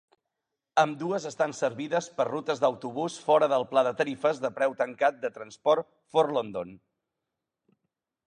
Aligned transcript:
Ambdues 0.83 1.25
estan 1.29 1.51
servides 1.57 2.07
per 2.21 2.25
rutes 2.29 2.63
d'autobús 2.63 3.17
fora 3.27 3.49
del 3.53 3.65
pla 3.73 3.83
de 3.87 3.93
tarifes 4.01 4.41
de 4.47 4.51
preu 4.57 4.75
tancat 4.79 5.19
de 5.27 5.33
Transport 5.35 5.89
for 6.15 6.33
London. 6.39 6.73